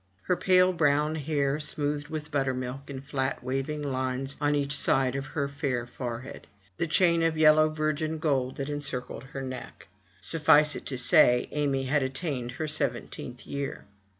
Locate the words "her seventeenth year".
12.53-13.85